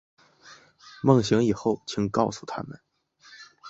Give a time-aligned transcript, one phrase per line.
[1.03, 2.81] 梦醒以后请告诉他们